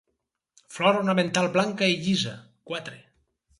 Flor 0.77 0.97
ornamental 1.01 1.51
blanca 1.57 1.91
i 1.93 2.01
llisa; 2.07 2.35
quatre. 2.73 2.99